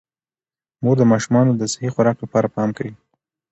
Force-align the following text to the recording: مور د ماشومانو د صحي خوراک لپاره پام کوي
مور 0.83 0.95
د 0.99 1.03
ماشومانو 1.11 1.51
د 1.55 1.63
صحي 1.73 1.89
خوراک 1.93 2.17
لپاره 2.23 2.51
پام 2.55 2.69
کوي 2.77 2.93